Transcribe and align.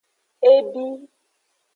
E 0.51 0.53
bi. 0.71 0.85